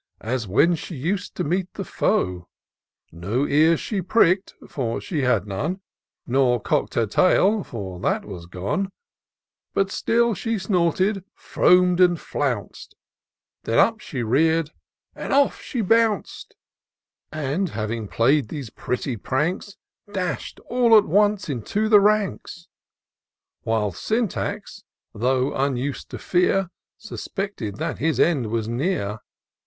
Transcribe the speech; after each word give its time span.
As 0.21 0.47
when 0.47 0.73
she 0.73 0.95
used 0.95 1.35
to 1.35 1.43
meet 1.43 1.71
the 1.75 1.85
foe: 1.85 2.47
No 3.11 3.45
ears 3.45 3.79
she 3.79 4.01
prick'd, 4.01 4.55
for 4.67 4.99
she 4.99 5.21
had 5.21 5.45
none; 5.45 5.81
Nor 6.25 6.59
cock'd 6.59 6.95
her 6.95 7.05
tail, 7.05 7.63
for 7.63 7.99
that 7.99 8.25
was 8.25 8.47
gone; 8.47 8.89
But 9.75 9.91
still 9.91 10.33
she 10.33 10.57
snorted, 10.57 11.23
foam'd, 11.35 11.99
and 11.99 12.19
flounced; 12.19 12.95
Then 13.61 13.77
up 13.77 13.99
she 13.99 14.23
rear'd, 14.23 14.71
and 15.13 15.31
off 15.31 15.61
she 15.61 15.81
boune'd; 15.81 16.55
And, 17.31 17.69
having 17.69 18.07
play'd 18.07 18.47
these 18.49 18.71
pretty 18.71 19.17
pranks, 19.17 19.77
Dash'd 20.11 20.59
all 20.61 20.97
at 20.97 21.05
once 21.05 21.47
into 21.47 21.87
the 21.87 21.99
ranks! 21.99 22.67
While 23.61 23.91
Syntax, 23.91 24.83
though 25.13 25.51
xmus'd 25.51 26.09
to 26.09 26.17
fear, 26.17 26.71
Suspected 26.97 27.75
that 27.75 27.99
his 27.99 28.19
end 28.19 28.47
was 28.47 28.67
near. 28.67 29.19